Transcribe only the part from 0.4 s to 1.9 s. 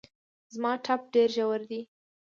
زما ټپ ډېر ژور دی